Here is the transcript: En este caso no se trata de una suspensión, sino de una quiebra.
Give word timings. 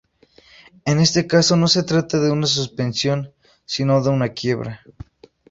En 0.85 0.99
este 0.99 1.27
caso 1.27 1.55
no 1.57 1.67
se 1.67 1.83
trata 1.83 2.19
de 2.19 2.31
una 2.31 2.47
suspensión, 2.47 3.31
sino 3.65 4.01
de 4.03 4.09
una 4.09 4.29
quiebra. 4.29 4.81